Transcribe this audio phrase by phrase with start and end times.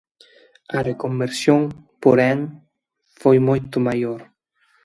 [0.77, 1.67] A 'reconversión',
[2.03, 2.39] porén,
[3.21, 4.21] foi moito maior.